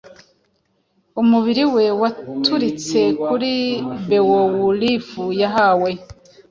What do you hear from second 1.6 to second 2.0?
we